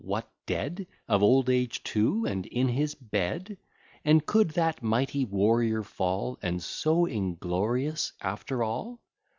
what, 0.03 0.27
dead! 0.47 0.87
Of 1.07 1.21
old 1.21 1.47
age 1.47 1.83
too, 1.83 2.25
and 2.25 2.43
in 2.47 2.69
his 2.69 2.95
bed! 2.95 3.55
And 4.03 4.25
could 4.25 4.49
that 4.49 4.81
mighty 4.81 5.25
warrior 5.25 5.83
fall, 5.83 6.39
And 6.41 6.59
so 6.63 7.05
inglorious, 7.05 8.11
after 8.19 8.63
all? 8.63 8.99